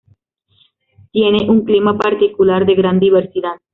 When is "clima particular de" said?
1.63-2.73